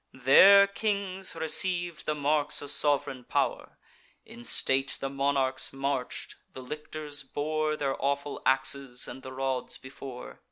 There 0.13 0.65
kings 0.65 1.33
receiv'd 1.35 2.07
the 2.07 2.15
marks 2.15 2.63
of 2.63 2.71
sov'reign 2.71 3.23
pow'r; 3.23 3.77
In 4.25 4.43
state 4.43 4.97
the 4.99 5.11
monarchs 5.11 5.71
march'd; 5.73 6.33
the 6.55 6.63
lictors 6.63 7.21
bore 7.21 7.75
Their 7.77 7.95
awful 8.03 8.41
axes 8.43 9.07
and 9.07 9.21
the 9.21 9.31
rods 9.31 9.77
before. 9.77 10.39